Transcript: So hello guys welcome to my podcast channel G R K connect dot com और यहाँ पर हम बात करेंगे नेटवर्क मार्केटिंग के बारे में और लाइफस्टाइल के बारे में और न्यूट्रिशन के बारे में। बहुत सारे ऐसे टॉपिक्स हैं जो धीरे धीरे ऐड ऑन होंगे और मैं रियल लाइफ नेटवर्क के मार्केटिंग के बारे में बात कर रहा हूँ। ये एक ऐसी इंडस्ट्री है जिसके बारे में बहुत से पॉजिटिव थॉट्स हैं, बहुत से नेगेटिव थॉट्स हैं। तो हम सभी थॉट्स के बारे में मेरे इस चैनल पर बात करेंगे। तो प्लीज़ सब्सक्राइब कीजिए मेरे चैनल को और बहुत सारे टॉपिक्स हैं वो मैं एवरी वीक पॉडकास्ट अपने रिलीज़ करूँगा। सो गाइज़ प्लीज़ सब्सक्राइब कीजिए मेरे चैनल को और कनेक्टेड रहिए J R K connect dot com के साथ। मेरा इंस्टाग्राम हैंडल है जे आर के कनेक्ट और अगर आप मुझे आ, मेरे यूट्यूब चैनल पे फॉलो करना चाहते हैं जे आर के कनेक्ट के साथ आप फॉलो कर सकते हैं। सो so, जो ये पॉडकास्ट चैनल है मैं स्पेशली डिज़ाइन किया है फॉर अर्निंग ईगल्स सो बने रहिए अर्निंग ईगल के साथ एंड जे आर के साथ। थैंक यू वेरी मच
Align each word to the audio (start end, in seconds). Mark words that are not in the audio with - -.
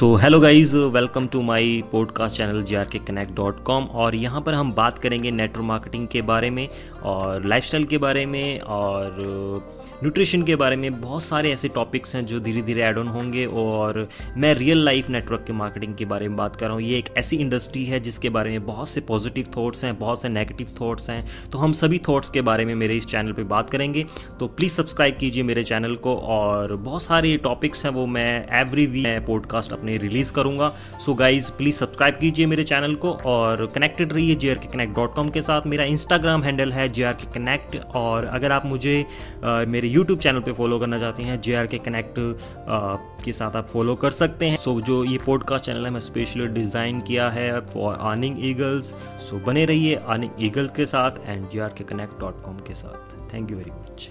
So 0.00 0.14
hello 0.16 0.38
guys 0.40 0.76
welcome 0.76 1.26
to 1.26 1.40
my 1.42 1.82
podcast 1.92 2.36
channel 2.36 2.62
G 2.62 2.74
R 2.74 2.84
K 2.84 2.98
connect 2.98 3.32
dot 3.32 3.62
com 3.64 3.84
और 3.84 4.14
यहाँ 4.14 4.40
पर 4.40 4.54
हम 4.54 4.72
बात 4.72 4.98
करेंगे 4.98 5.30
नेटवर्क 5.30 5.66
मार्केटिंग 5.66 6.06
के 6.08 6.22
बारे 6.22 6.50
में 6.50 6.68
और 7.02 7.46
लाइफस्टाइल 7.46 7.84
के 7.84 7.98
बारे 7.98 8.24
में 8.26 8.60
और 8.60 9.18
न्यूट्रिशन 10.02 10.42
के 10.42 10.56
बारे 10.56 10.76
में। 10.76 11.00
बहुत 11.00 11.22
सारे 11.22 11.52
ऐसे 11.52 11.68
टॉपिक्स 11.68 12.14
हैं 12.16 12.24
जो 12.26 12.40
धीरे 12.40 12.62
धीरे 12.62 12.82
ऐड 12.82 12.98
ऑन 12.98 13.08
होंगे 13.08 13.44
और 13.46 14.08
मैं 14.36 14.54
रियल 14.54 14.84
लाइफ 14.84 15.10
नेटवर्क 15.10 15.44
के 15.46 15.52
मार्केटिंग 15.52 15.94
के 15.94 16.04
बारे 16.04 16.28
में 16.28 16.36
बात 16.36 16.56
कर 16.56 16.66
रहा 16.66 16.74
हूँ। 16.74 16.82
ये 16.82 16.98
एक 16.98 17.08
ऐसी 17.16 17.36
इंडस्ट्री 17.36 17.84
है 17.84 18.00
जिसके 18.00 18.28
बारे 18.28 18.50
में 18.50 18.66
बहुत 18.66 18.88
से 18.88 19.00
पॉजिटिव 19.00 19.46
थॉट्स 19.56 19.84
हैं, 19.84 19.98
बहुत 19.98 20.22
से 20.22 20.28
नेगेटिव 20.28 20.74
थॉट्स 20.80 21.10
हैं। 21.10 21.50
तो 21.50 21.58
हम 21.58 21.72
सभी 21.72 22.00
थॉट्स 22.08 22.30
के 22.30 22.40
बारे 22.40 22.64
में 22.64 22.74
मेरे 22.74 22.94
इस 22.94 23.06
चैनल 23.06 23.32
पर 23.32 23.42
बात 23.42 23.70
करेंगे। 23.70 24.06
तो 24.40 24.46
प्लीज़ 24.46 24.72
सब्सक्राइब 24.72 25.16
कीजिए 25.20 25.42
मेरे 25.42 25.64
चैनल 25.64 25.94
को 25.96 26.16
और 26.16 26.76
बहुत 26.76 27.02
सारे 27.02 27.36
टॉपिक्स 27.36 27.84
हैं 27.84 27.92
वो 27.92 28.06
मैं 28.06 28.60
एवरी 28.60 28.86
वीक 28.86 29.24
पॉडकास्ट 29.26 29.72
अपने 29.72 29.88
रिलीज़ 29.98 30.32
करूँगा। 30.32 30.72
सो 31.04 31.14
गाइज़ 31.14 31.50
प्लीज़ 31.52 31.76
सब्सक्राइब 31.76 32.18
कीजिए 32.20 32.46
मेरे 32.46 32.64
चैनल 32.64 32.94
को 32.94 33.12
और 33.26 33.64
कनेक्टेड 33.74 34.12
रहिए 34.12 34.34
J 34.34 34.50
R 34.50 34.58
K 34.58 34.68
connect 34.68 34.94
dot 34.94 35.14
com 35.14 35.28
के 35.28 35.42
साथ। 35.42 35.66
मेरा 35.66 35.84
इंस्टाग्राम 35.84 36.42
हैंडल 36.42 36.72
है 36.72 36.88
जे 36.88 37.04
आर 37.04 37.12
के 37.12 37.32
कनेक्ट 37.34 37.76
और 37.96 38.24
अगर 38.24 38.52
आप 38.52 38.66
मुझे 38.66 39.04
आ, 39.44 39.64
मेरे 39.64 39.88
यूट्यूब 39.88 40.18
चैनल 40.18 40.40
पे 40.40 40.52
फॉलो 40.52 40.78
करना 40.78 40.98
चाहते 40.98 41.22
हैं 41.22 41.40
जे 41.40 41.54
आर 41.54 41.66
के 41.66 41.78
कनेक्ट 41.78 42.14
के 43.24 43.32
साथ 43.32 43.56
आप 43.56 43.66
फॉलो 43.66 43.94
कर 43.94 44.10
सकते 44.10 44.46
हैं। 44.46 44.56
सो 44.56 44.74
so, 44.74 44.80
जो 44.80 45.04
ये 45.04 45.18
पॉडकास्ट 45.26 45.64
चैनल 45.64 45.84
है 45.84 45.90
मैं 45.90 46.00
स्पेशली 46.00 46.46
डिज़ाइन 46.46 47.00
किया 47.00 47.28
है 47.30 47.60
फॉर 47.66 47.94
अर्निंग 47.94 48.44
ईगल्स 48.46 48.94
सो 49.28 49.44
बने 49.46 49.64
रहिए 49.64 49.94
अर्निंग 49.94 50.44
ईगल 50.46 50.68
के 50.76 50.86
साथ 50.86 51.26
एंड 51.26 51.48
जे 51.50 51.60
आर 51.60 51.74
के 51.80 52.74
साथ। 52.74 53.32
थैंक 53.34 53.50
यू 53.50 53.56
वेरी 53.56 53.70
मच 53.70 54.08